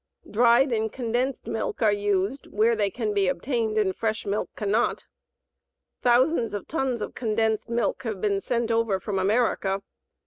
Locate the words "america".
9.19-9.83